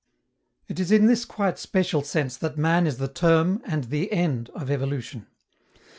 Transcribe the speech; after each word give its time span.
It 0.67 0.79
is 0.79 0.91
in 0.91 1.05
this 1.05 1.25
quite 1.25 1.59
special 1.59 2.01
sense 2.01 2.35
that 2.37 2.57
man 2.57 2.87
is 2.87 2.97
the 2.97 3.07
"term" 3.07 3.61
and 3.65 3.83
the 3.83 4.11
"end" 4.11 4.49
of 4.55 4.71
evolution. 4.71 5.27